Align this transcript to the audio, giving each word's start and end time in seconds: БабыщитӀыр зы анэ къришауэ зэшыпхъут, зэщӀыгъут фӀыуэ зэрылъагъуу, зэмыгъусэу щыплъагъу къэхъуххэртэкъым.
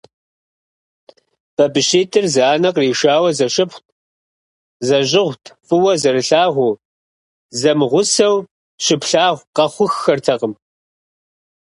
БабыщитӀыр 1.55 2.25
зы 2.33 2.41
анэ 2.53 2.69
къришауэ 2.75 3.29
зэшыпхъут, 3.37 3.85
зэщӀыгъут 4.87 5.43
фӀыуэ 5.67 5.93
зэрылъагъуу, 6.01 6.79
зэмыгъусэу 7.59 8.35
щыплъагъу 8.83 9.47
къэхъуххэртэкъым. 9.55 10.53